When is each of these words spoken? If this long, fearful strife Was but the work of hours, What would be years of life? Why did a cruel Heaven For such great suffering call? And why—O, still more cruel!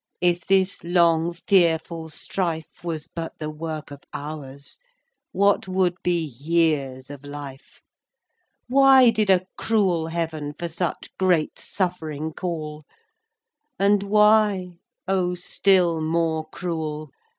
If 0.19 0.47
this 0.47 0.83
long, 0.83 1.31
fearful 1.31 2.09
strife 2.09 2.83
Was 2.83 3.05
but 3.05 3.33
the 3.37 3.51
work 3.51 3.91
of 3.91 4.01
hours, 4.11 4.79
What 5.31 5.67
would 5.67 5.93
be 6.01 6.23
years 6.25 7.11
of 7.11 7.23
life? 7.23 7.81
Why 8.67 9.11
did 9.11 9.29
a 9.29 9.45
cruel 9.59 10.07
Heaven 10.07 10.53
For 10.57 10.67
such 10.69 11.15
great 11.19 11.59
suffering 11.59 12.33
call? 12.33 12.83
And 13.77 14.01
why—O, 14.01 15.35
still 15.35 16.01
more 16.01 16.47
cruel! 16.49 17.11